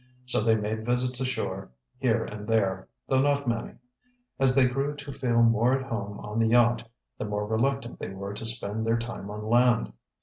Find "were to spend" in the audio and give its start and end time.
8.09-8.87